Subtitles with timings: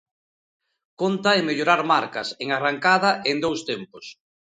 [1.01, 4.05] Conta en mellorar marcas, en arrancada e en dous tempos.